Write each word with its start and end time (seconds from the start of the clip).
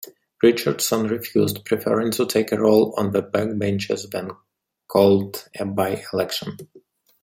Richardson 0.41 1.05
refused, 1.07 1.63
preferring 1.63 2.09
to 2.13 2.25
take 2.25 2.51
a 2.51 2.59
role 2.59 2.95
on 2.97 3.11
the 3.11 3.21
backbenches 3.21 4.09
then 4.09 4.31
called 4.87 5.47
a 5.59 5.63
by-election. 5.63 6.57